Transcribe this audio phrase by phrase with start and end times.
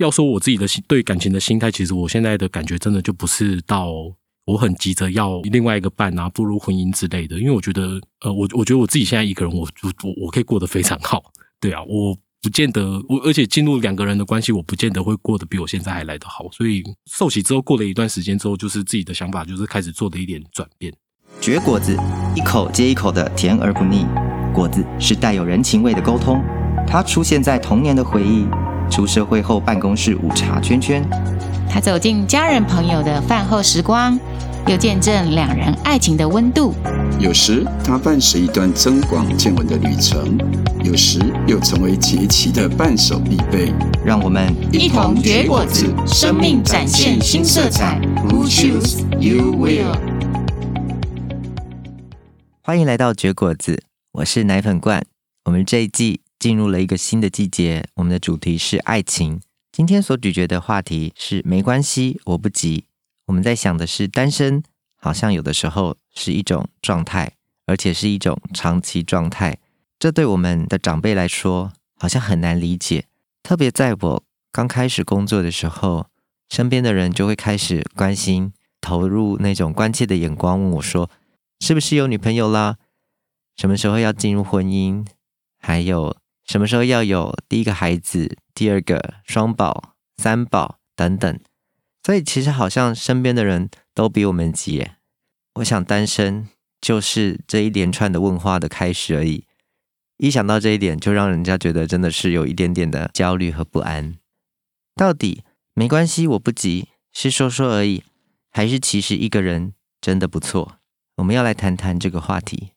[0.00, 3.92] 要说我自己的心对感情的心态，其实我现在的感觉真的就不是到
[4.46, 7.38] 我很急着要另外一个伴啊，步入婚姻之类的。
[7.38, 9.68] 因为我觉得，呃，我我觉得我自己现在一个人，我
[10.02, 11.22] 我我可以过得非常好。
[11.60, 16.50] 对啊，我不见得我，而且进入两个人的关系，我不见得会过得比我现在还来得好。
[16.50, 20.90] 所以受洗之后，过了一段时间之后，就是自己的想法就是开始做了一点转变。
[21.42, 21.94] 绝果子，
[22.34, 24.06] 一口接一口的甜而不腻。
[24.54, 26.42] 果子是带有人情味的沟通，
[26.88, 28.46] 它出现在童年的回忆，
[28.90, 31.02] 出社会后办公室午茶圈圈，
[31.68, 34.18] 他走进家人朋友的饭后时光，
[34.66, 36.74] 又见证两人爱情的温度。
[37.20, 40.36] 有时它伴随一段增广见闻的旅程，
[40.82, 43.72] 有时又成为节气的伴手必备。
[44.04, 48.00] 让我们一同绝果子，生命展现新色彩。
[48.24, 49.94] Who choose you will？
[52.62, 53.82] 欢迎来到绝果子。
[54.12, 55.04] 我是奶粉罐，
[55.44, 59.42] 我们这一季进入了一个新的季节，我们的主题是爱情。
[59.70, 62.86] 今天所咀嚼的话题是没关系，我不急。
[63.26, 64.62] 我们在想的是，单身
[64.96, 67.32] 好像有的时候是一种状态，
[67.66, 69.58] 而且是一种长期状态。
[69.98, 73.04] 这对我们的长辈来说好像很难理解。
[73.42, 76.06] 特别在我刚开始工作的时候，
[76.48, 81.10] 身边的人就会开始关心，投入那种关切的眼光，问我说
[81.60, 82.78] ：“是不是有女朋友啦？”
[83.60, 85.04] 什么时候要进入婚姻？
[85.62, 86.16] 还有
[86.50, 91.38] 什么时候要有第一个孩子、第二个双宝、三宝等等？
[92.02, 94.84] 所以其实好像身边的人都比我们急。
[95.54, 96.48] 我想单身
[96.80, 99.44] 就是这一连串的问话的开始而已。
[100.16, 104.16] 一想到这一点，就让人家觉得真的是有一点点的焦虑和不安。
[104.96, 108.02] 到底没关系，我不急，是说说而已，
[108.50, 110.78] 还是其实一个人真的不错？
[111.18, 112.72] 我们要来谈谈这个话题。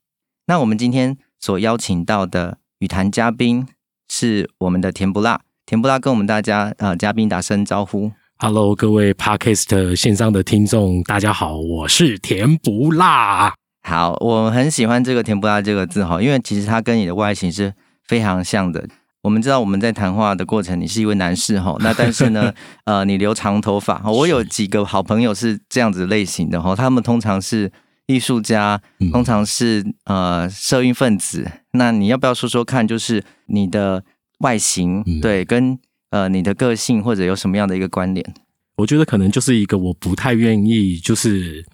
[0.45, 3.65] 那我们今天所邀请到的与谈嘉宾
[4.09, 8.11] 是我们的甜不辣，甜不辣跟我们大家啊、呃、嘉宾打声招呼。
[8.39, 13.53] Hello，各位 Podcast 线上的听众，大家好，我是甜不辣。
[13.87, 17.73] 好，我很喜欢这个甜不辣这个字哈，因为其实它跟你的外形是
[18.05, 18.85] 非常像的。
[19.21, 24.03] 我们知道我们在谈话的过程，你是一位男士哈，那但是呢， 呃，你留长头发。
[24.11, 27.71] 我有几个好朋友是这样子类型的哈，他们通常是。
[28.07, 28.81] 艺术家
[29.11, 34.03] 通常是呃社运分子，那你要不要说说看，就是你的
[34.39, 35.77] 外形对跟
[36.09, 38.33] 呃你的个性或者有什么样的一个关联？
[38.77, 41.65] 我觉得可能就是一个我不太愿意就是。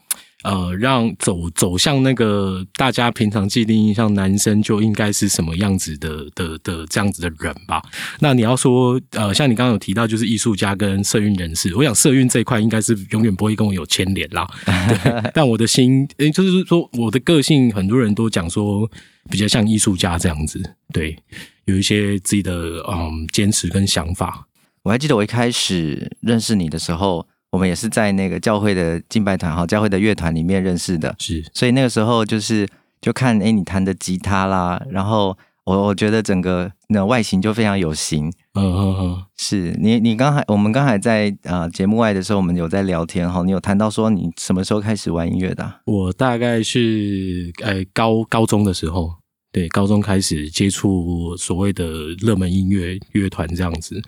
[0.43, 7.81] 呃，让走走向那个大家平常既定印象，男生就应该是什么样子的的的这样子的人吧？
[8.21, 14.47] 那你要说，呃，像你刚刚有提到，就是艺术家跟社运人士，我想社运这一块应该是永远不会跟我有牵连啦。
[14.65, 18.89] 对， 但我的心，诶，就是说我的个性，很多人都讲说
[19.29, 20.61] 比较像艺术家这样子，
[20.93, 21.17] 对，
[21.65, 22.53] 有一些自己的
[22.87, 24.47] 嗯坚持跟想法。
[24.83, 27.27] 我还记得我一开始认识你的时候。
[27.51, 32.67] 我们也是在那个教会的敬拜团哈，教会的乐团里面认识的，是，所以那个时候就是
[33.01, 45.79] 就看诶你弹的吉他啦，然后我我觉得整个那外形就非常有型，嗯嗯嗯，是你你刚才我们刚才在啊、呃、节目外的时候，我们有在聊天哈，你有谈到说你什么时候开始玩音乐的、啊？
[45.85, 49.11] 我大概是呃高高中的时候，
[49.51, 53.99] 对，高中开始接触所谓的热门音乐乐团这样子，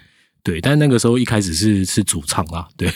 [0.44, 2.88] 对，但那个时候一开始是是主唱啦，对。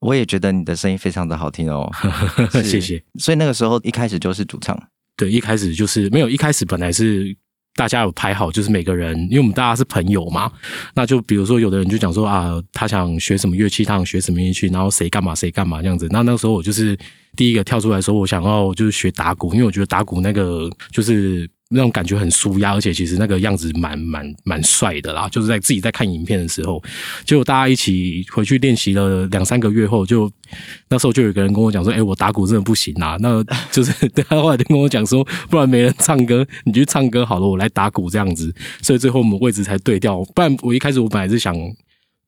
[0.00, 1.90] 我也觉得你的声音非常的好听哦，
[2.62, 3.02] 谢谢。
[3.18, 4.78] 所以那个时候一开始就是主唱，
[5.16, 7.36] 对，一开始就是没有，一开始本来是
[7.74, 10.50] 大家有排好，就是每个人，因为我们大家是朋友嘛，
[10.94, 16.06] 那就比如说有的人就讲说啊，他想学什么乐器，他想学什么乐器，然后谁干嘛谁干嘛这样子。
[16.10, 16.96] 那那个时候我就是
[17.36, 21.48] 第一个跳出来说，我想要就是学打鼓，因为我觉得打鼓那个就是。
[21.70, 25.28] 那种感觉很舒压，而且其实那个样子蛮蛮蛮帅的啦。
[25.28, 26.82] 就是在自己在看影片的时候，
[27.26, 30.30] 结果大家一起回去练习了两三个月后，就
[30.88, 33.16] 那时候就有个人跟我讲说：“哎、我打鼓真的不行啊。
[33.20, 40.24] ”那就是他后来就跟我讲说：“不然没人唱歌，你去唱歌好了，我来打鼓这样子。”所以最后我们位置才对调。
[40.34, 41.54] 不然我一开始我本来是想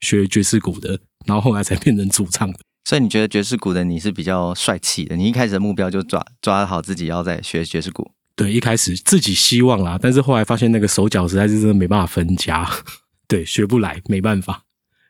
[0.01, 2.53] 学爵士鼓的，然后后来才变成主唱。
[2.85, 5.17] 所以你觉得爵士鼓的你是比较帅气的？
[5.17, 8.11] 你一开始的目标就抓抓好自己要在学爵士鼓。
[8.41, 12.67] 对，一开始自己希望啦，但是后来发现那个手脚实在是真的没办法分家，
[13.29, 14.65] 对，学不来，没办法。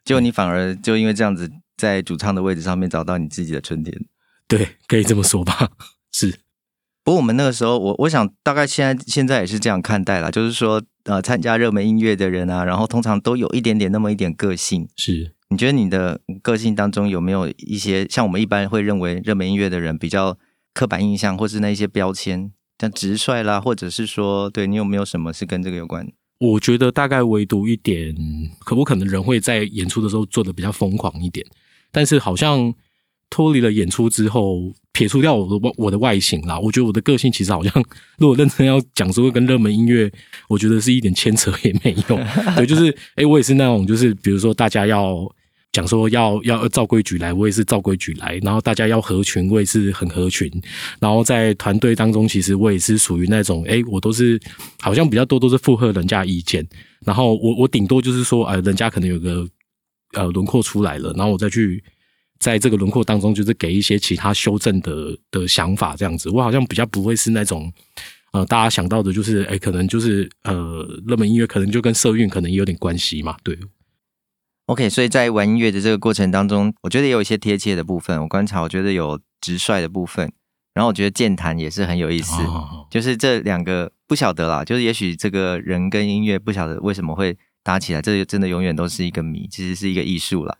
[0.04, 3.96] 结果你反而就因为这样子，在主唱的位置上面找到你自己的春天。
[4.48, 5.70] 对，可以这么说吧。
[6.10, 6.40] 是。
[7.04, 14.88] 不过我们那个时候，我我想大概现在现在也是这样看待啦，就是说，呃，参加热门音乐的人啊，然后通常都有一点点那么一点个性。
[14.96, 15.36] 是。
[15.50, 20.36] 你觉得你的个性当中有没有一些像我们一般会认为热门音乐的人比较
[20.74, 22.50] 刻板印象，或是那一些标签？
[22.80, 26.10] 像直率啦，或者是说，对你有没有什么是跟这个有关？
[26.38, 28.16] 我觉得大概唯独一点，
[28.60, 31.46] 可不可能人会在演出的时候做的比较疯狂一点，
[31.92, 32.72] 但是好像
[33.28, 37.72] 脱离了演出之后，撇除掉我的外我的外形啦，我觉得我的个性其实好像，
[38.16, 40.10] 如果认真要讲说跟热门音乐，
[40.48, 42.16] 我觉得是一点牵扯也没有。
[42.56, 45.30] 对，就是诶，我也是那种，就是比如说大家要。
[45.72, 48.40] 讲说要要照规矩来，我也是照规矩来。
[48.42, 50.50] 然后大家要合群，我也是很合群。
[50.98, 54.40] 然后在团队当中，其实我也是属于那种，诶，我都是
[54.80, 56.66] 好像比较多都是附和人家意见。
[57.06, 59.46] 然后我我顶多就是说，呃，人家可能有个
[60.14, 61.82] 呃轮廓出来了，然后我再去
[62.40, 66.28] 在这个轮廓当中，就是给一些其他修正的的想法，这样子。
[66.30, 67.72] 我好像比较不会是那种，
[68.32, 73.56] 呃，大家想到的就是，诶，可能就是呃，热门音乐可能就跟社运可能也有点关系嘛，对。
[74.70, 78.22] OK，所以在玩音乐的这个过程当中，我觉得也有一些贴切的部分。
[78.22, 80.32] 我观察，我觉得有直率的部分，
[80.74, 82.40] 然后我觉得健谈也是很有意思。
[82.44, 89.48] 哦、就是这两个不晓得啦，就是也许这个人跟音乐不晓得为什么会搭起来，这真的永远都是一个谜。
[89.48, 90.56] 其实是一个艺术啦，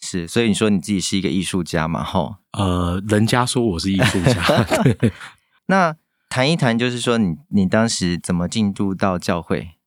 [0.00, 0.26] 是。
[0.26, 2.02] 所以你说你自己是一个艺术家嘛？
[2.02, 4.66] 哈，呃，人家说我是艺术家。
[5.66, 5.94] 那
[6.28, 9.77] 谈一谈，就是说你你当时怎么进入到教会？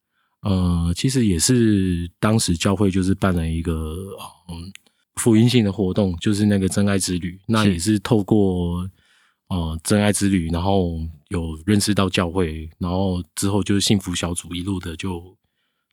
[0.42, 3.96] 呃，其实也是当时教会就是办了一个
[4.50, 4.72] 嗯
[5.16, 7.40] 福音性的活动，就是那个真爱之旅。
[7.48, 8.90] 那也是透过
[9.50, 10.98] 呃真爱之旅，然后
[11.30, 15.38] 有认识到教会，然后之后就是幸福小组一路的就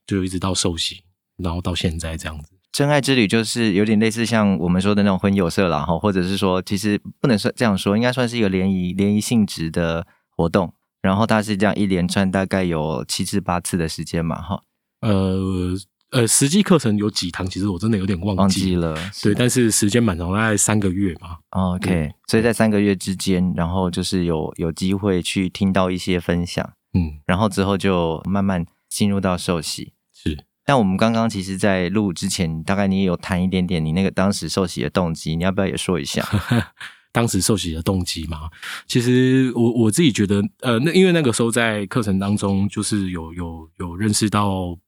[0.06, 1.02] 就一直到受洗，
[1.36, 2.50] 然后到现在这样子。
[2.72, 10.72] 真爱之旅就是有点类似像我们说的那种婚友社啦，哈，或者是说其实不能说这样说，应该算是一个联谊联谊性质的活动。
[11.00, 14.62] 然后它是这样一连串，大概有七至八次的时间嘛，哈。
[15.00, 15.74] 呃
[16.10, 17.46] 呃，实际课程有几堂？
[17.46, 18.96] 其实我真的有点忘记，忘记了。
[19.22, 21.36] 对，但是时间蛮长，大概三个月嘛。
[21.50, 29.92] OK，对所以在三个月之间，然后就是有有机会去听到一些分享，嗯，然后之后就慢慢进入到受洗。
[30.14, 30.44] 是。
[30.64, 36.22] 但我们刚刚其实，在录之前，大概你也有谈一点点你那个当时受洗的动机，你要不要也说一下？
[37.18, 38.48] 当时受洗的动机嘛，
[38.86, 44.78] 其实我我自己觉得，呃，那因为那个时候在课程当中，就是有有有认识到，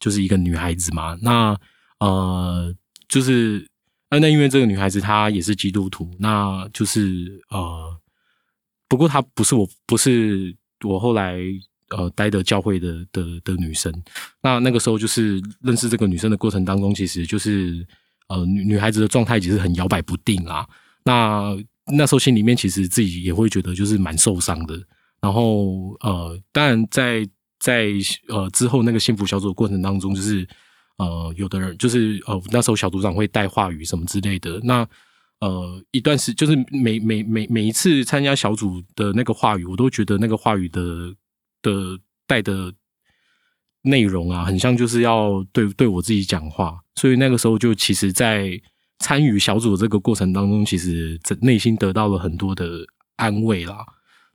[0.00, 1.54] 就是一个女孩子嘛，那
[2.00, 2.74] 呃，
[3.10, 3.68] 就是
[4.08, 7.94] 呃，那因为这个女孩子她也是基督徒，那就是呃，
[8.88, 11.38] 不过她不是我，不是我后来
[11.90, 13.92] 呃待的教会的的的女生，
[14.40, 17.86] 那那个时候就是认识这个女生的过程当中，其实就是
[18.28, 20.66] 呃女女孩子的状态其实很摇摆不定啊。
[21.06, 21.56] 那
[21.92, 24.76] 那时候心里面其实自己也会觉得就是蛮受伤的，
[25.20, 27.24] 然后呃，当然在
[27.60, 27.92] 在
[28.26, 30.44] 呃之后那个幸福小组的过程当中，就是
[30.96, 34.84] 呃有的人就是呃那时候小组长会带话语什么之类的，那
[35.38, 41.14] 呃一段时就是每每每每一次参加小组的那个话语，我都觉得那个话语的
[41.62, 42.74] 的带的
[43.82, 48.60] 内容啊，很像就是要对对我自己讲话，所以那个时候就其实，在。
[48.98, 52.66] 参与小组的这个过程当中，其实在内心得到了很多的
[53.16, 53.84] 安慰啦，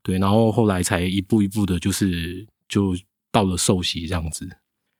[0.04, 2.96] 对，然后后来才一步一步的，就是就
[3.31, 4.48] 到了受洗这样子。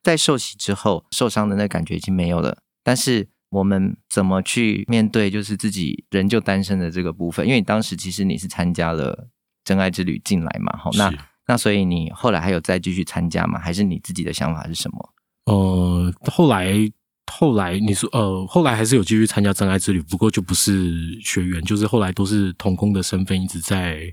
[0.02, 7.46] 在受洗之后，受伤的那感觉已经没有了，但是我们怎么去面对，就是自己仍旧单身的这个部分？
[7.46, 9.28] 因为你当时其实你是参加了
[9.64, 11.12] 真爱之旅进来嘛，好，那
[11.46, 13.60] 那所以你后来还有再继续参加吗？
[13.60, 15.14] 还是你自己的想法是什么？
[15.46, 16.90] 呃，后来。
[17.30, 24.12] 后来你说呃，后来还是有继续参加真爱之旅，不过就不是学员，就是后来都是童工的身份，一直在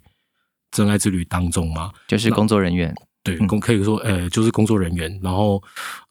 [0.72, 2.93] 真爱之旅当中嘛，就是工作人员。
[3.24, 5.19] 对，工可以说呃，就是工作人员。
[5.22, 5.62] 然后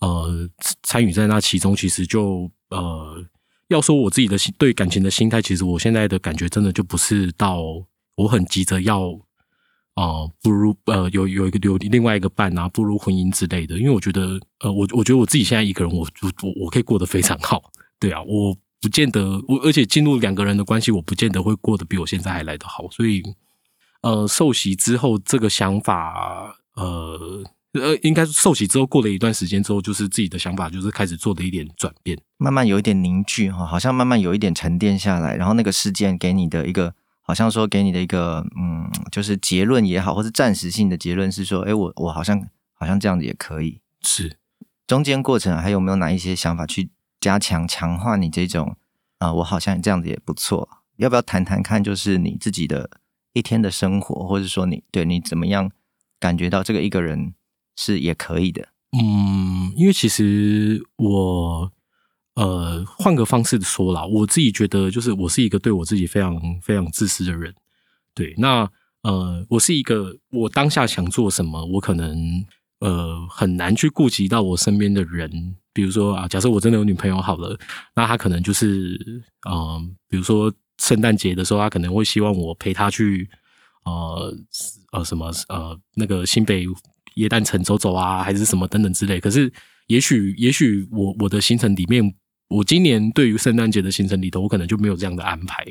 [0.00, 0.48] 呃，
[0.82, 3.24] 参与在那其中，其实就呃，
[3.68, 7.62] 要说我自己的心对感情的心态，其实我现在的感觉真的就不是到
[8.16, 9.18] 我很急着要。
[9.98, 13.76] 哦，不如呃，有有一个有另外一个伴啊，不如婚姻之类的。
[13.76, 17.60] 因为我觉得，呃，我我觉得我自己现在一个人，我我我可以过得非常好。
[17.98, 22.88] 对啊，我不见得我，而且进入两个人的关系，我不见得会过得比我现在还来得好。
[22.92, 23.20] 所以，
[24.02, 36.94] 呃，受洗之后，这个想法，呃呃，应该受洗之后过了一段时间之后，就是自己的想法就是开始做了一点转变，慢慢有一点凝聚哈，好像慢慢有一点沉淀下来，然后那个事件给你的一个。
[37.28, 43.82] 好像说给你的一个嗯，就是结论也好，或是暂时性的结论是说，哎，我我好像好像这样子也可以。
[44.00, 44.38] 是
[44.86, 46.88] 中间过程还有没有哪一些想法去
[47.20, 48.74] 加强强化你这种
[49.18, 49.34] 啊、呃？
[49.34, 50.66] 我好像这样子也不错。
[50.96, 51.84] 要不要谈谈看？
[51.84, 52.88] 就是你自己的
[53.34, 55.70] 一天的生活，或者说你对你怎么样
[56.18, 57.34] 感觉到这个一个人
[57.76, 58.68] 是也可以的？
[58.98, 61.70] 嗯，因为其实我。
[62.38, 67.52] 呃，换个方式说啦，我自己觉得就是我是一个对我自己非常非常自私的人。
[68.14, 68.70] 对，那
[69.02, 72.16] 呃，我是一个我当下想做什么，我可能
[72.78, 75.56] 呃很难去顾及到我身边的人。
[75.72, 77.58] 比如说啊，假设我真的有女朋友好了，
[77.96, 78.96] 那她可能就是、
[79.44, 83.28] 呃，比如说圣诞节的时候，她可能会希望我陪她去
[83.84, 84.32] 呃
[84.92, 86.64] 呃什么呃那个新北
[87.16, 89.18] 耶诞城走走啊，还是什么等等之类。
[89.18, 89.52] 可是
[89.88, 92.14] 也许也许我我的行程里面，
[92.48, 95.64] 我今年对于圣诞节的行程里头，我可能就没有这样的安排。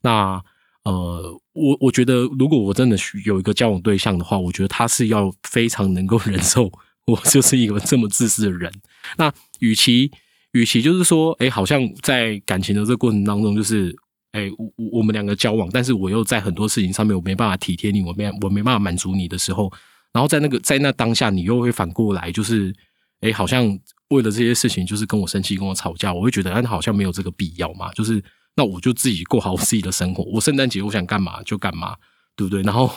[0.00, 0.42] 那
[0.84, 6.70] 呃，我我觉得如果我真的有一个交往对象的话，我觉得他是要非常能够忍受。
[7.06, 8.70] 我就是一个这么自私的人。
[9.16, 10.10] 那与其
[10.52, 13.92] 与其就是说，哎，好像在感情的这个过程当中，就是，
[14.30, 19.72] 哎，我我们两个交往，但是我又在很多事情上面我没办法体贴你，我没我没办法满足你的时候，
[20.12, 22.72] 然后在那个在那当下，你又会反过来，就是，
[23.20, 23.66] 哎，好像
[24.08, 27.92] 为了这些事情，就是跟我生气，跟我吵架，我会觉得，哎，好像没有这个必要嘛。
[27.92, 28.22] 就是，
[28.56, 30.24] 那我就自己过好我自己的生活。
[30.24, 31.96] 我圣诞节我想干嘛就干嘛，
[32.36, 32.62] 对不对？
[32.62, 32.90] 然后，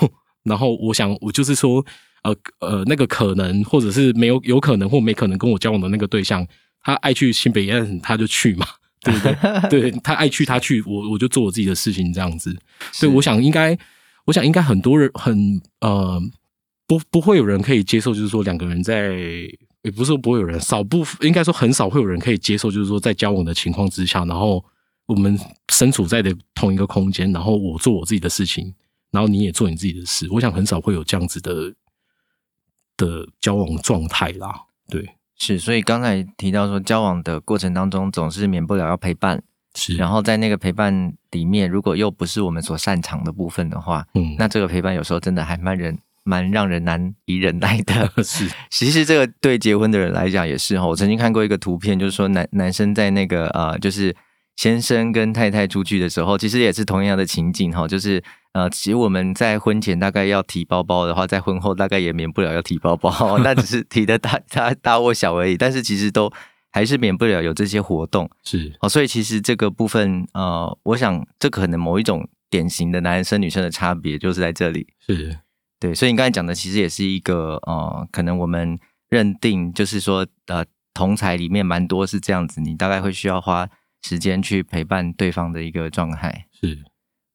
[0.44, 1.86] 然后我想，我就是说。
[2.24, 6.48] 呃呃，那个可能，或者是没有有可能或没可能跟我交往的那个对象，
[6.82, 8.66] 他爱去新北耶诞城，他就去嘛，
[9.02, 9.70] 对不对？
[9.92, 12.58] 对，他爱去他去，我我就做我自己的事情，这样子。
[12.94, 13.78] 所以我想应该，
[14.24, 16.18] 我想应该很多人很呃
[16.88, 19.18] 不不会有人可以接受，就是说两个人在
[19.84, 24.66] 也不是说不会有人，少部分应该说很少会有人可以接受，就是说在交往的情况之下，然后
[25.06, 25.40] 我们
[25.72, 28.74] 身处在的同一个空间，然后我做我自己的事情，
[29.12, 30.28] 然后你也做你自己的事。
[30.32, 31.74] 我想很少会有这样子的。
[32.96, 39.42] 的交往状态啦，对，是，所以刚才提到说，交往的过程当中总是免不了要陪伴，
[39.74, 54.16] 是，然后在那个陪伴里面，如果又不是我们所擅长的部分的话，嗯，那这个陪伴有时候真的还蛮人蛮让人难以忍耐的， 是，其实这个对结婚的人来讲也是哈，我曾经看过一个图片，就是说男男生在那个呃，就是。
[54.56, 63.12] 先生跟太太出去的时候，其实也是同样的情景哈，就是呃，其实我们在婚前大概要提包包的话，在婚后大概也免不了要提包包，
[63.44, 66.32] 那只是提的大大大或小而已，但是其实都
[66.72, 68.72] 还是免不了有这些活动，是。
[68.82, 75.36] 哦，所以其实这个部分呃，我想这可能某一种典型的男生女生的差别就是在这里，是
[75.84, 83.70] 对，所以你刚才讲的其实也是一个呃，可能我们认定就是说呃，同才里面蛮多是这样子，你大概会需要花。
[84.06, 86.84] 时间去陪伴对方的一个状态是，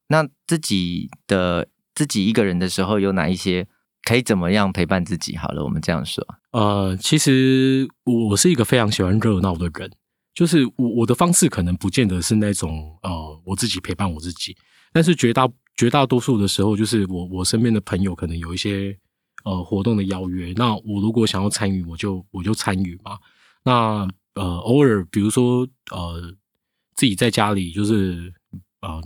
[0.09, 3.67] 那自己的自己一个人的时候有哪一些
[4.02, 5.35] 可以怎么样陪伴自己？
[5.35, 6.23] 好了，我们这样说。
[6.52, 9.90] 呃，其实我是一个非常喜欢热闹的人，
[10.35, 14.55] 就是我我的方式可能不见得是那种呃我自己陪伴我自己，
[14.93, 18.94] 但是绝大绝大多数的时候，就是我我身边的朋友可能有一些
[19.44, 23.16] 呃活动的邀约，那我如果想要参与，我就我就参与嘛。
[23.64, 26.35] 那呃偶尔比如说呃。
[26.99, 28.32] 自己在家里就是
[28.80, 29.02] 啊、呃，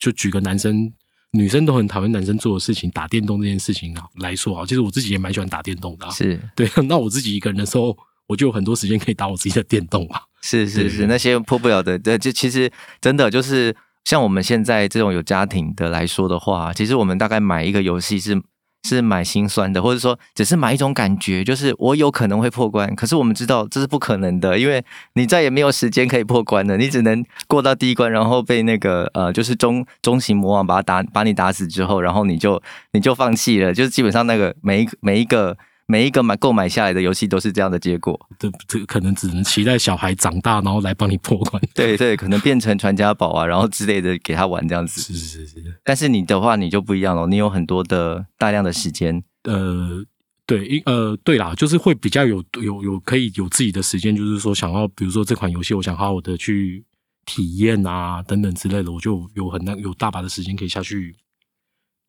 [0.00, 0.92] 就举个男生
[1.30, 6.10] 女生都很讨厌男生做的事情，打电动这件事情啊来说啊，其实我自己也蛮喜欢打电动的、啊。
[6.10, 7.96] 是对， 那我自己一个人的时候，
[8.26, 10.20] 我就有很多时间可以打我自己的电动啊。
[10.42, 12.68] 是是是，那些破不了的，对，就其实
[13.00, 13.72] 真的就是
[14.08, 18.40] 像我们现在这种有家庭的来说的话，其实我们大概买一个游戏是。
[18.84, 24.82] 是蛮心酸的，或者说只是买一种感觉，就是我有可能会破关，可是我们知道这是不可能的，因为
[25.14, 32.62] 你再也没有时间可以破关了，你只能过到第一关，然后被那个呃，就是中中型魔王把他打把你打死之后，然后你就
[32.92, 35.58] 你就放弃了，就是基本上那个每一每一个。
[35.90, 41.62] 每一个买购买下来的游戏都是这样的结果，这这可能只能期待小孩长大，然后来帮你破关。
[41.74, 45.00] 对对，可能变成传家宝啊，然后之类的给他玩这样子。
[45.00, 45.80] 是是是。
[45.82, 49.24] 但是你的话，你就不一样了，你有很多的大量的时间。
[49.44, 50.04] 呃，
[50.44, 56.84] 对，呃，对啦，就是会比较有有有可以有自己的时间，就是说想要，比如说这款游戏，我想好好的去
[57.24, 61.16] 体验啊，等等之类的，我就有很大有大把的时间可以下去。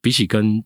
[0.01, 0.61] 比起跟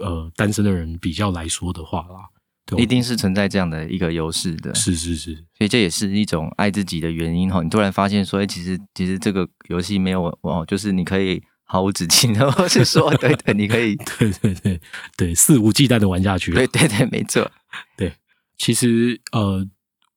[0.00, 2.28] 呃单身的人比较来说的话啦。
[2.76, 7.62] 一定是存在这样的一个优势的，是是是，所以这也是一种爱自己的原因哈。
[7.62, 14.80] 你突然发现说，哎，其实其实这个游戏没有哦，就是你可以毫无止境的， 或是说，对对，你可以， 对对对
[15.16, 16.52] 对，肆无忌惮的玩下去。
[16.52, 17.50] 对对对，没错。
[17.96, 18.12] 对，
[18.58, 19.66] 其实呃，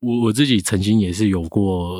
[0.01, 1.99] 我我自己曾经也是有过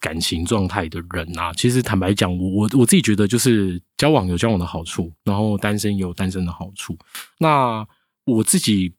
[0.00, 1.50] 感情状态的人啊。
[1.54, 6.94] 其实坦白讲，我我我自己觉得，就是交往有交往的好处，然后单身也有单身的好处。
[7.38, 7.86] 那
[8.24, 8.92] 我自己。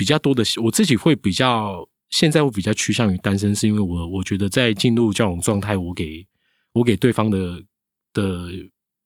[0.00, 6.26] 比较多的，我自己会比较，现在我比较趋向于单身，是因为我我觉得在进入交往状态，我给
[6.72, 7.62] 我给对方的
[8.14, 8.48] 的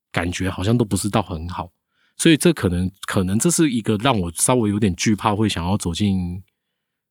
[0.09, 1.69] 感觉好像都不是到很好，
[2.15, 6.41] 所以这可能可能这是一个让我稍微有点惧怕，会想要走进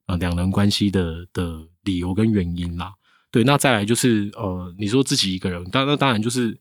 [0.06, 2.94] 呃两人关系的的理由跟原因啦。
[3.30, 6.58] 对，那再来就是呃，你说自己一个人，当那当然就是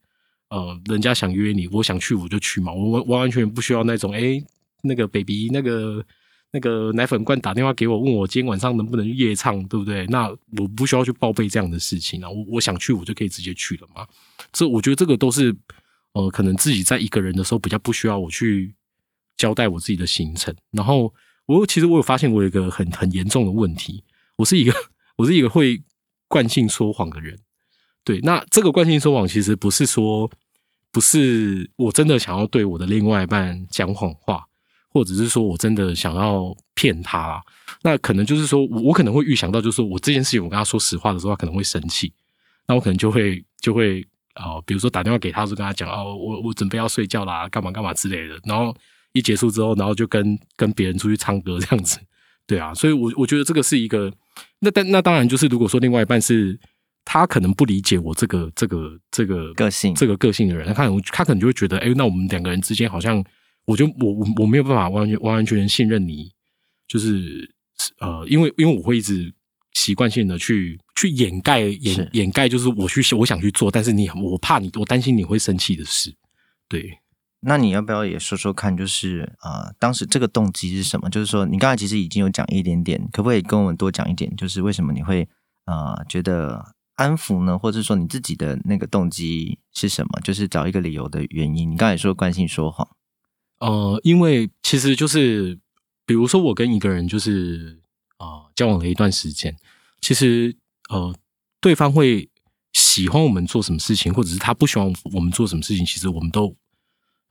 [0.49, 4.43] 呃，人家想约你，我想去我就去嘛，我完完全不需要那种哎、
[4.81, 6.05] 那个 baby 那个。
[6.55, 10.05] 那个奶粉罐打电话给我，问我今天晚上能不能夜唱，对不对？
[10.05, 10.29] 那
[10.59, 14.07] 我不需要去报备这样的事情啊，我我想去，我就可以直接去了嘛。
[14.51, 15.53] 这我觉得这个都是
[16.11, 18.71] 呃，可能自己在一个人的时候比较不需要我去
[19.35, 20.55] 交代我自己的行程。
[20.69, 21.11] 然后
[21.47, 24.03] 我其实我有发现我有一个很很严重的问题，
[24.35, 24.71] 我是一个
[25.17, 25.81] 我是一个会
[26.27, 27.35] 惯性说谎的人。
[28.03, 30.29] 对，那这个惯性说谎其实不是说
[30.91, 34.45] 不是我真的想要对我的另外一半讲谎话。
[34.93, 37.41] 或者是说我真的想要骗他啦，
[37.81, 42.13] 那可能就是说我我可能会预想到，就是说我这件事情我跟他说实话的时候，他可能会生气，
[42.67, 48.39] 那我可能就会就会啊、呃，比如说打电话给他，就跟他讲哦，我我准备要睡觉啦，干嘛干嘛之类的。
[48.43, 48.75] 然后
[49.13, 51.99] 一结束之后，然后就跟跟别人出去唱歌这样子，
[52.45, 52.71] 对啊。
[52.75, 54.13] 所以我我觉得这个是一个，
[54.59, 56.59] 那但那当然就是如果说另外一半是
[57.03, 63.23] 他可能不理解我这个这个这个个性这个个性的人，他可能他可能就会觉得，哎，那我们两个人之间好像。
[63.65, 66.31] 我就我我我没有办法完全完完全全信任你，
[66.87, 67.55] 就是
[67.99, 69.33] 呃，因为因为我会一直
[69.73, 76.13] 习惯性的去去掩盖掩掩盖，就是我去我想去做，但是你我怕你，我担心你会生气的事。
[76.67, 76.99] 对，
[77.39, 81.09] 那你要不要也说说看，就是啊、呃，当时这个动机是什么？
[81.09, 84.33] 就是说，你刚才其实已经有讲一点点，可不可以跟我们多讲一点？
[84.35, 85.27] 就是为什么你会
[85.65, 87.57] 啊、呃、觉得安抚呢？
[87.57, 90.19] 或者说你自己的那个动机是什么？
[90.21, 91.71] 就是找一个理由的原因。
[91.71, 92.87] 你刚才说关心说谎。
[93.63, 95.57] 呃，因为其实就是，
[96.05, 97.79] 比如说我跟一个人就是、
[98.19, 99.55] 呃、交往了一段时间，
[100.01, 100.53] 其实
[100.89, 101.15] 呃
[101.61, 102.29] 对方会
[102.73, 106.53] 喜欢我们做什么事情，或者是他不喜欢我们做什么事情，其实我们都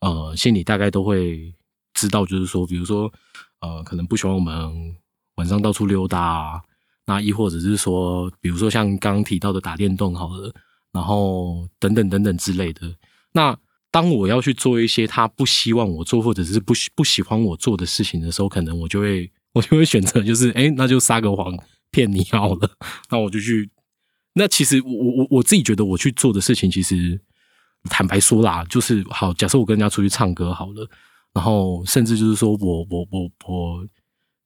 [0.01, 1.55] 呃心里大概都会
[1.93, 3.13] 知道，就是说，比如说
[3.61, 4.97] 呃可能不喜欢我们
[5.35, 6.63] 晚上到处溜达啊，
[7.05, 10.51] 那亦或者是说，比如说像刚刚提到的打电动好了，
[10.93, 12.97] 然后等等等等之类的，
[13.33, 13.55] 那。
[13.93, 21.55] 当我要去做一些他不希望我做，或者是不喜不喜欢我做的事情的时候，可能我就会 我就会选择，就是哎，那就撒个谎
[21.91, 22.71] 骗你好了。
[23.11, 23.71] 那我就去。
[24.35, 27.21] 那其实我我我自己觉得我去做的事情，其实
[27.91, 29.31] 坦白说啦，就是好。
[29.35, 30.89] 假设我跟人家出去唱歌好了，
[31.35, 33.87] 然后甚至就是说我我我我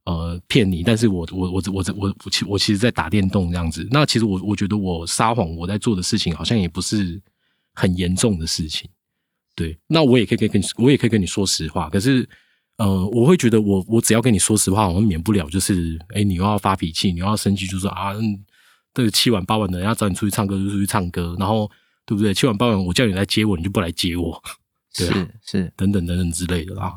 [0.07, 3.87] 呃骗你，但是我我我我我我其我其实在打电动这样子。
[3.93, 7.23] 那其实我我觉得我撒谎我在做的事情，好像也不是
[7.75, 8.91] 很严重的事情。
[9.57, 11.89] 对，那我也可以跟跟你，我也可以跟你说实话。
[11.89, 12.29] 可是，
[12.77, 18.13] 呃，我会觉得我我只要跟你说实话，我免不了就是，哎，你又要发脾气，你又要生气，就说啊，
[18.93, 21.71] 这个七晚八晚的，人家找你出去唱歌就出去唱歌，然后
[22.05, 22.35] 对不对？
[22.35, 24.43] 七晚八晚我叫你来接我，你就不来接我，
[24.95, 26.93] 对啊，是是等等等等之类的啦。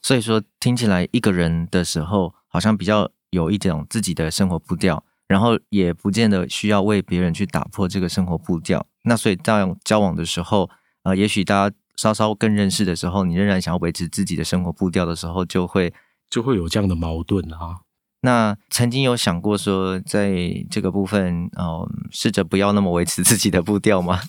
[0.00, 8.86] 所以说，听起来一个人的时候，好像比较有一种自己的生活步调，然后也不见得需要为别人去打破这个生活步调。
[9.02, 10.70] 那所以在交往的时候，
[11.02, 11.76] 呃，也许大家。
[11.96, 15.92] 稍稍更认识的时候，你仍然想要维持自己的生活步调的时候，就会
[16.28, 17.80] 就会有这样的矛盾啊。
[18.20, 24.20] 那曾经有想过说，在这个部分，哦，试着不要那么维持自己的步调吗？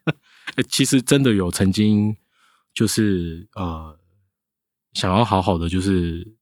[0.68, 2.16] 其实真的有曾经，
[2.72, 3.98] 就是呃，
[4.92, 6.34] 想要好好的，就是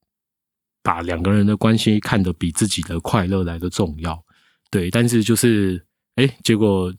[0.83, 4.24] 把两个人的关系看得比自己的快乐来的重要。
[4.70, 6.92] 对，但是就是，哎，结果。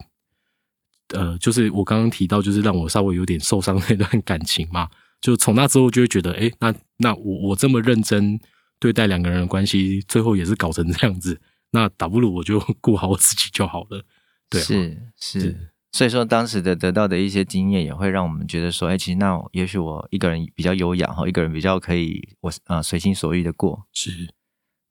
[1.13, 8.39] 呃，就是我刚刚提到，就是让我稍微有点受伤那段感情嘛，就从那之后就会觉得，哎，那那我我这么认真
[8.79, 11.39] 对待两个人的关系，最后也是搞成这样子，
[11.71, 14.05] 那倒不如我就 顾好我自己就好了。
[14.49, 23.85] 对，是是，所以说当时的得到的一些经验，也会让我们觉得说，哎，其实那也许我一个人比较优雅哈，一个人比较可以我啊、呃、随心所欲的过。
[23.93, 24.33] 是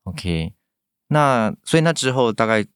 [0.04, 0.52] ，OK，
[1.08, 2.66] 那所以那之后大概。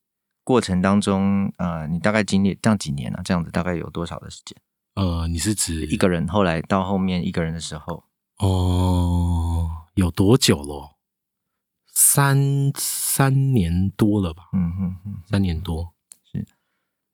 [0.44, 3.22] 过程当中，呃，你大概经历这样几年了、啊？
[3.24, 4.54] 这样子大概有多少的时间？
[4.94, 6.28] 呃，你是指一个人？
[6.28, 8.04] 后来到后面一个人的时候，
[8.38, 10.96] 哦，有多久咯？
[11.88, 14.50] 三三年多了吧？
[14.52, 15.94] 嗯嗯嗯，三年多。
[16.30, 16.46] 是。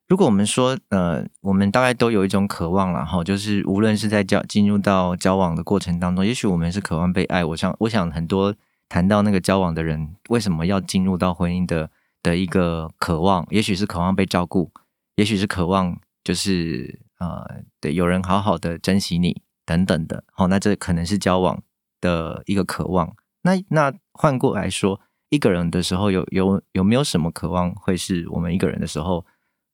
[0.07, 7.45] 如果我们说，呃，我们大概都有一种渴望了哈，就是无论是在交进入到交往的过程当中，也许我们是渴望被爱。
[7.45, 8.53] 我想，我想很多
[8.89, 11.89] 谈到那个交往的人，为什么要进入到婚姻的？
[12.23, 14.71] 的一个渴望，也许是渴望被照顾，
[15.15, 20.23] 也许是渴望就是呃，对，有人好好的珍惜你等等的。
[20.33, 21.61] 好，那这可能是交往
[21.99, 23.15] 的一个渴望。
[23.43, 29.25] 那那换过来说，一个人的时候有有有没有什么渴望会是我们一个人的时候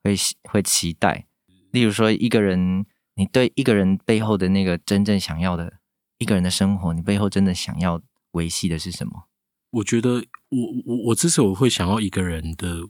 [0.03, 0.15] 会
[0.49, 1.25] 会期待？
[1.71, 5.73] 例如说，一个人，你对一个人背后的那个真正想要的
[6.17, 9.25] 一个人的生活，你背后真的想要维系的是什么？
[9.69, 12.87] 我觉得我我我之所以会想要一个人的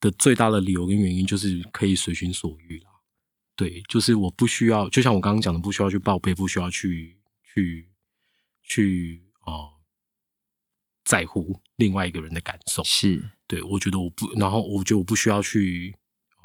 [0.00, 2.90] 的最大的理由跟原因，就是可以随心所欲啦。
[3.56, 7.88] 对，就是我不需要，就像我刚刚讲的，不需要去报备，不需要去去
[8.62, 9.72] 去哦、呃，
[11.04, 12.84] 在乎另外一个人的感受。
[12.84, 15.96] 是，对，我觉得我不，然后我觉得我不需要去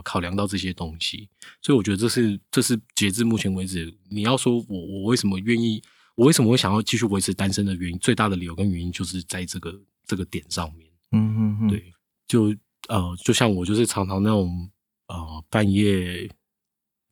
[0.03, 1.29] 考量到这些东西，
[1.61, 5.83] 所以我觉得这是这是截至目前为止，你要说我我为什么愿意，
[6.15, 10.89] 我为什么会想要继续维持单身的原因，最大的理由跟原因就是在这个这个点上面。
[11.11, 11.93] 嗯嗯嗯，对，
[12.27, 12.55] 就
[12.87, 14.69] 呃，就像我就是常常那种
[15.07, 16.29] 呃半夜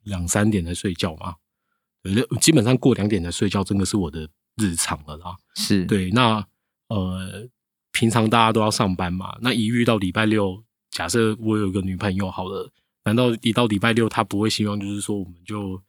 [0.03, 1.35] 两三点才睡觉嘛，
[2.39, 5.35] 基本上过两点才睡觉，真的是我的日常了啦。
[5.55, 6.45] 是对，那
[6.87, 7.47] 呃，
[7.91, 12.71] 平常大家都要上班嘛，那一遇到礼拜六，假设我有一个女朋友好了，
[13.05, 15.81] 难道一到礼拜六，她不会希望就是说我们就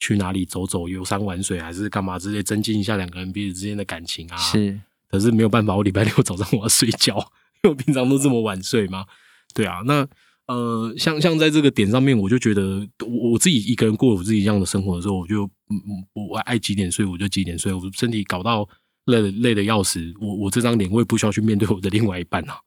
[0.00, 4.36] 去哪里走走、游山玩水，还是干嘛之类，增进一下两个人彼此之间的感情啊？
[4.36, 7.14] 是，可是没有办法，我礼拜六早上我要睡觉。
[7.62, 9.04] 因为我平常都这么晚睡嘛，
[9.52, 10.08] 对啊，那
[10.46, 18.66] 呃，像像在这个点上面，我就觉得我我自己一个人过我自己这样的生活的时候，我就嗯嗯，我爱几点睡我就几点睡，我身体搞到
[19.04, 22.60] 累累的要死，我我这张脸我也不需要去面对我的另外一半啊，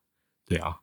[0.48, 0.76] 对啊。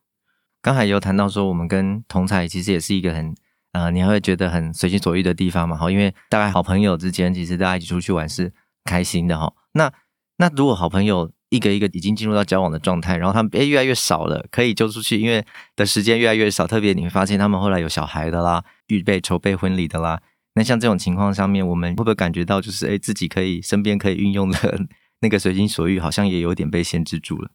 [0.61, 3.33] 刚才有谈到说，我们跟同侪其实也是一个很
[3.73, 8.51] 呃，你还会觉得很随心所欲的地方嘛，哈，因为大概好朋友之间，其实大家一起出去玩是
[8.83, 9.53] 开心的哈。
[9.73, 9.91] 那
[10.37, 16.65] 那如果好朋友，一个一个已经进入到交往的状态，然后他们诶越来越少了，可以揪出去，因为的时间越来越少。
[16.65, 20.21] 特别你会发现他们后来有小孩的啦，预备筹备婚礼的啦。
[20.55, 24.81] 那像这种情况上面，我们会不会感觉到就是诶自己可以身边可以运用的
[25.21, 27.51] 那个随心所欲，好像也有点被限制住了？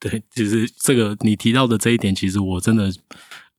[0.00, 2.90] 对，其实这个你提到的这一点，其实我真的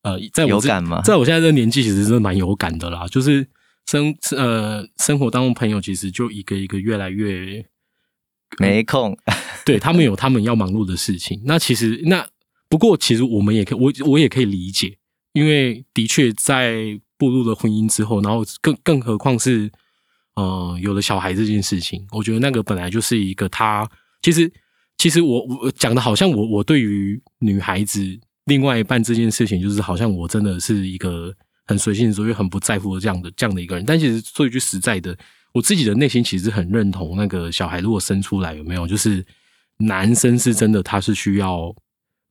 [0.06, 1.02] 呃，在我有感吗？
[1.04, 3.08] 在我现在这个年纪，其实是蛮有感的啦。
[3.08, 3.46] 就是
[3.88, 7.66] 生呃生活当中朋友，其实就一个一个越来越。
[8.60, 9.18] 没空，
[9.66, 11.42] 对，他们有他们要忙碌的事情。
[11.46, 12.26] 那其实那
[12.70, 14.98] 不过其实我们也可以，我我也可以理解，
[15.34, 19.70] 因为的确在步入了婚姻之后，然后更更何况是
[20.36, 23.90] 呃有了小孩这件事情，我觉得那个本来就是一个他
[24.22, 24.50] 其实
[24.96, 31.34] 其实我我讲的好像我我对于女孩子另外一半这件事情，就是好像我真的是一个
[31.66, 33.86] 很随性所以很不在乎的这样的这样的一个人。
[33.86, 35.18] 但其实说一句实在的。
[35.54, 39.26] 我自己的内心其实很认同，那个小孩如果生出来有没有，就是
[39.78, 41.74] 男生是真的他是需要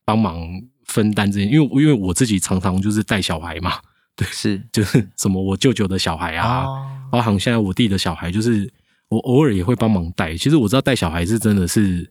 [0.05, 0.47] 帮忙
[0.83, 3.79] 分担这些，因为因为我自己常常就是带小孩嘛，
[4.15, 6.67] 对，是就是什么我舅舅的小孩啊，
[7.11, 8.71] 包含现在我弟的小孩，就是
[9.09, 10.37] 我偶尔也会帮忙带。
[10.37, 12.07] 其实我知道带小孩是真的是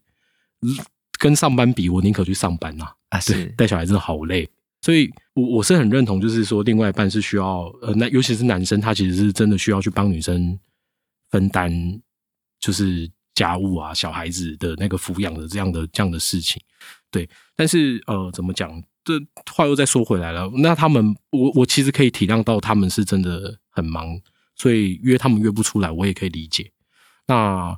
[1.19, 4.49] 跟上班比，我宁可去上班呐啊，是带小孩真的好累，
[4.83, 10.59] 所以我我是很认同，就是说另外一半是需要呃，那尤其是男生，他其实是真的需要去帮女生。
[11.31, 11.73] 分担
[12.61, 16.63] 就是家务啊，小孩子的那个抚养的这样的这样的事情，
[17.11, 17.29] 对。
[17.57, 18.81] 但是呃，怎么讲？
[19.03, 19.15] 这
[19.53, 20.49] 话又再说回来了。
[20.59, 24.17] 那他们，我我其实可以体谅到他们是真的很忙，
[24.55, 26.71] 所以约他们约不出来，我也可以理解。
[27.27, 27.77] 那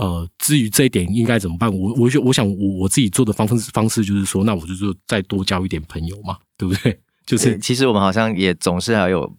[0.00, 1.70] 呃，至于这一点应该怎么办？
[1.70, 6.98] 我我我想我我自己做的方式方式就是说，那我就说再多交一点朋友嘛，对不对？
[7.26, 9.36] 就是其实我们好像也总是还有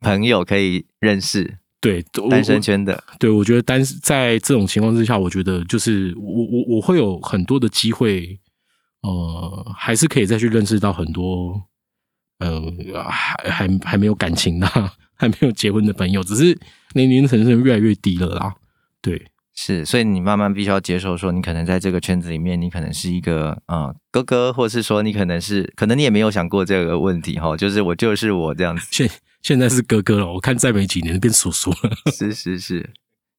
[0.00, 1.58] 朋友可以认识。
[1.80, 8.38] 对，单身圈的，对，我觉得单在这种情况之下，我觉得就是我我我会有很多的机会，
[9.00, 11.60] 呃，还是可以再去认识到很多，
[12.38, 14.66] 嗯、呃，还还还没有感情的，
[15.16, 16.56] 还没有结婚的朋友，只是
[16.94, 18.54] 年龄层是越来越低了啦。
[19.00, 19.20] 对，
[19.54, 29.08] 是，所以你慢慢必须要接受，说你可能在这个圈子里面，你可能是一个呃哥哥，或是说你可能是，可能你也没有想过这个问题哈，就是我就是我这样子。
[29.42, 31.76] 现在是哥哥了，我看再没几年变叔叔了。
[32.12, 32.90] 是是是。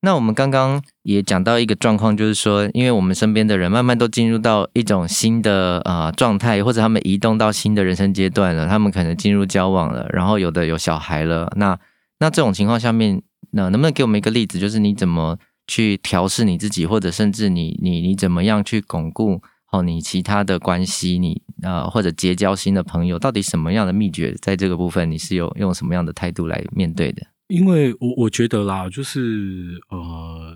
[0.02, 11.49] 那我们刚刚也讲到一个状况，就是说，因为我们身边的人慢慢都进入到一种新的呃状态，或者他们移动到新的人生阶段了，他们可能进入交往了，然后有的有小孩了。
[11.56, 11.80] 那
[12.19, 13.21] 那这种情况下面，
[13.52, 19.41] 那能不能给我们一个例子，就是你怎么去调试你自己，或者甚至你你你怎么样去巩固？
[19.71, 24.36] 哦，你其他的关系，你呃或者结交新的朋友，到底什么样的秘诀？
[24.39, 27.26] 在这个部分，你是有用什么样的态度来面对的？
[27.47, 30.56] 因为我我觉得啦，就是呃，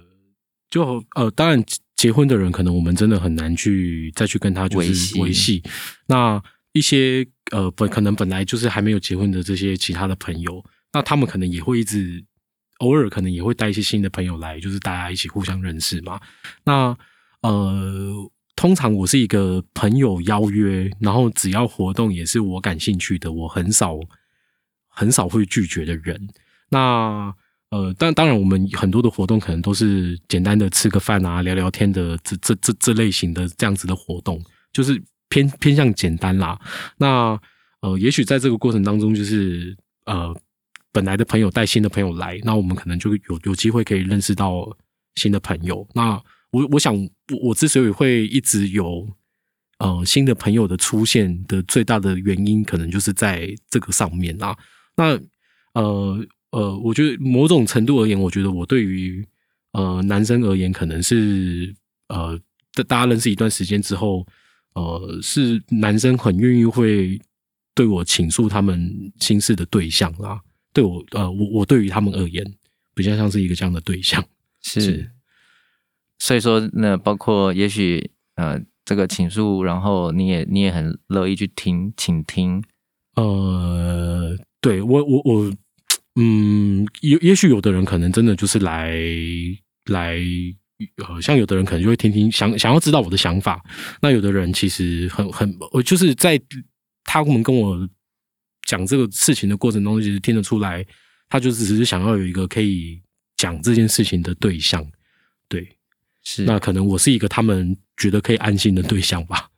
[0.69, 1.63] 就呃，当然
[1.95, 5.63] 结婚的人，可能我们真的很难去再去跟他就是维系。
[6.05, 6.39] 那
[6.73, 12.23] 一些呃本可能本来就是还没有结婚的这些其他的朋友，那他们可能也会一直
[12.79, 16.19] 偶尔可能也会带一些新的朋友来，就是大家一起互相认识嘛。
[16.63, 16.97] 那
[17.41, 18.31] 呃。
[18.59, 23.99] 通常我是一个朋友邀约，然后只要活动也是我感兴趣的，我很少
[24.87, 26.27] 很少会拒绝的人。
[26.69, 27.31] 那
[27.69, 36.59] 呃，但当然我们很多的活动可能都是简单的吃个饭啊、聊聊天的这这这这类型的这样子的活动，就是偏偏向简单啦。
[36.97, 37.39] 那
[37.81, 40.35] 呃，也许在这个过程当中，就是呃，
[40.97, 44.75] 本来的朋友带新的朋友来，那我们可能就有有机会可以认识到
[45.13, 45.87] 新的朋友。
[45.93, 46.95] 那我我想，
[47.31, 49.07] 我我之所以会一直有
[49.77, 54.57] 呃新的朋友的出现的最大的原因，可能就是在这个上面啦。
[54.95, 55.19] 那
[55.73, 59.23] 呃呃，我觉得某种程度而言，我觉得我对于
[59.73, 61.75] 呃男生而言，可能是
[62.07, 62.39] 呃
[62.87, 64.25] 大家认识一段时间之后，
[64.73, 67.21] 呃是男生很愿意会
[67.75, 70.41] 对我倾诉他们心事的对象啦。
[70.77, 72.45] 对我呃我我对于他们而言，
[72.93, 74.23] 比较像是一个这样的对象。
[74.61, 75.11] 是，是
[76.19, 82.63] 所以说那包括也许呃这个倾诉，然后你也你也很乐意去听请听。
[83.15, 85.51] 呃，对我我我。
[86.19, 88.91] 嗯，也也许有的人可能真的就是来
[89.85, 90.17] 来，
[91.07, 93.63] 呃，像有的人可能就会听听想想要知道我的想法。
[94.01, 96.41] 那有的人其实很很，我就是在
[97.03, 97.87] 他们跟我
[98.67, 100.85] 讲这个事情的过程中，其实听得出来，
[101.27, 103.01] 他就只是想要有一个可以
[103.35, 104.85] 讲这件事情的对象。
[105.49, 105.75] 对，
[106.23, 106.43] 是。
[106.43, 109.49] 那可能我是一个他们觉得可以安心的对象吧。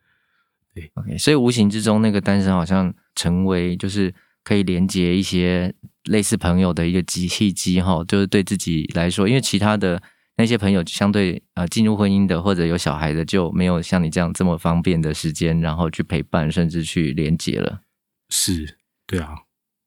[0.73, 1.17] 对，OK。
[1.17, 4.15] 所以无形之中，那个单身好像成为就是。
[4.41, 5.71] 可以连接一些
[6.05, 10.01] 类似朋友的一个机器机哈，就是对自己来说，因为其他的
[10.37, 17.81] 那些朋友相对呃进入婚姻的或者有小孩的，就没有像你这样这么方便的时间，然后去陪伴甚至去连接了。
[18.29, 18.78] 是，
[19.09, 19.33] 对啊，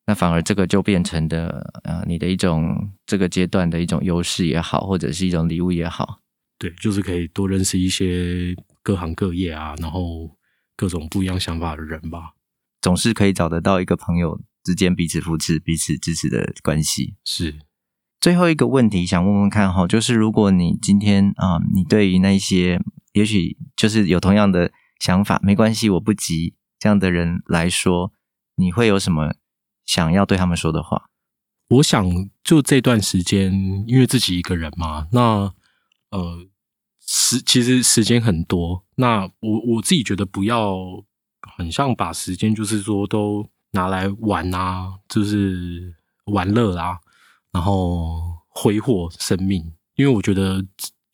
[0.07, 6.19] 那反而这个就变成的呃你的一种这个阶段的一种优势也好，或者是一种礼物也好。
[6.59, 10.37] 对，就是可以多认识一些各行各业啊，然后
[10.77, 12.33] 各种不一样想法的人吧。
[12.81, 14.41] 总是可以找得到一个朋友。
[14.65, 17.59] 之间彼此扶持、彼此支持的关系是。
[18.21, 22.81] 最后一个问题，想问问看哈，就是如果你今天啊、呃，你对于那些
[23.13, 28.13] 也许就是有同样的想法，没关系，我不急这样的人来说，
[28.63, 29.35] 你会有什么
[29.85, 31.11] 想要对他们说的话？
[31.69, 32.07] 我想
[32.45, 33.53] 就这段时间，
[33.87, 35.53] 因为自己一个人嘛，那
[36.11, 36.47] 呃
[37.01, 40.77] 时其实时间很多，那我我自己觉得不要
[41.57, 43.51] 很像把时间就是说都。
[43.75, 45.95] 拿来玩啊，就是
[46.27, 46.99] 玩乐啊，
[47.53, 48.21] 然后
[48.51, 49.65] 挥霍生命。
[49.95, 50.63] 因为我觉得，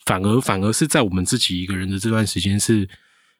[0.04, 2.90] 反而反而是在我们自己一个人的这段时间，是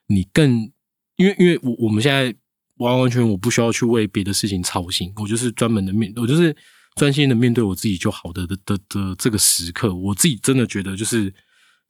[0.07, 0.71] 你更
[1.17, 2.33] 因为因为我我们现在
[2.79, 6.57] 完完全全我不需要去为别的事情操心，我就是专门的面，我就是
[6.97, 9.95] 专心的面对我自己就好的的的的这个时刻。
[9.95, 11.33] 我自己真的觉得，就是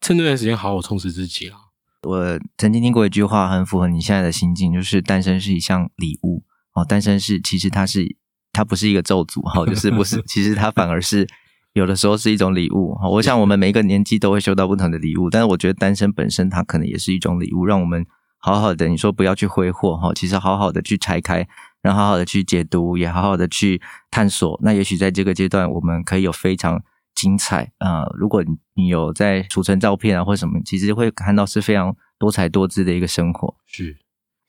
[0.00, 1.56] 趁这段时间好好充实自己啊。
[2.02, 6.44] 我曾经听过一句话，很符合你现在的心境，就是单身是一项礼物。
[6.74, 8.16] 哦，单身是其实它是
[8.52, 11.26] 它不是一个咒诅哈，就是不是， 其实它反而是
[11.72, 13.08] 有的时候是一种礼物哈。
[13.08, 18.06] 我想我们每一个年纪都会收到不同的礼物，但是我觉得单身本身它可能也是一种礼物，让我们
[18.38, 21.46] 好好的，你说不要去挥霍哈，其实好好的去拆开，
[21.82, 24.58] 然后好好的去解读，也好好的去探索。
[24.62, 26.82] 那也许在这个阶段，我们可以有非常
[27.14, 28.14] 精彩啊、呃！
[28.16, 33.56] 如果你有在储存照片啊或什么，其实会看到是非常多彩多姿的一个生活。
[33.66, 33.98] 是。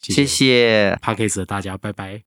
[0.02, 0.97] 谢谢
[1.36, 2.21] 的大家，拜拜。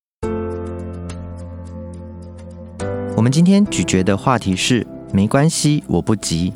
[3.17, 6.53] 我们今天咀嚼的话题是没关系，我不急。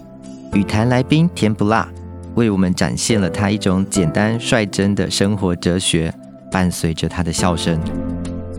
[0.53, 1.89] 与谈来宾甜不辣
[2.37, 6.13] 为我们展现了他一种简单率真的生活哲学，
[6.51, 7.79] 伴随着他的笑声，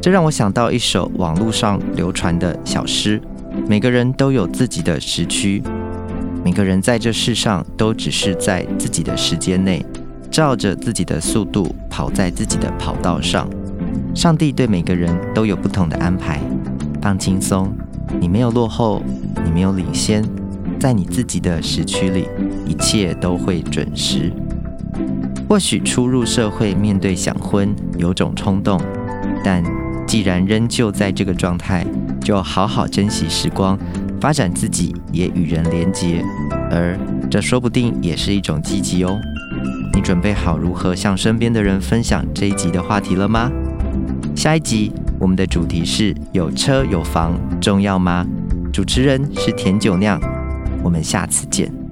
[0.02, 3.22] 这让我想到一首网络上流传的小诗：
[3.68, 5.62] 每个人都有自己的时区，
[6.44, 9.86] 每个人在这世上都只是在自己的时间内。
[10.30, 13.50] 照着自己的速度跑在自己的跑道上，
[14.14, 16.40] 上帝对每个人都有不同的安排。
[17.02, 17.74] 放轻松，
[18.20, 19.02] 你没有落后，
[19.46, 20.22] 你没有领先，
[20.88, 22.30] 在你自己的时区里，
[22.66, 24.32] 一切都会准时。
[25.46, 28.80] 或许初入社会，面对想婚有种冲动，
[29.44, 29.62] 但
[30.08, 31.86] 既然仍旧在这个状态，
[32.22, 33.78] 就好好珍惜时光，
[34.22, 36.24] 发展自己，也与人连结，
[36.72, 36.98] 而
[37.30, 39.20] 这说不定也是一种积极哦。
[39.94, 43.52] 你准备好如何向身边的人分享这一集的话题了吗？
[44.34, 48.26] 下一集我们的主题是有车有房重要吗？
[48.72, 50.18] 主持人是甜酒酿，
[50.88, 51.87] 我们下次见。